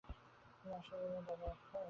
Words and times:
তিনি 0.55 0.73
আসিয়া 0.77 0.97
বলিলেন, 0.99 1.23
বাবা 1.27 1.45
অক্ষয়! 1.45 1.79